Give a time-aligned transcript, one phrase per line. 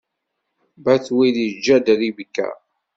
[0.83, 2.47] Batwil iǧǧa-d Ribka.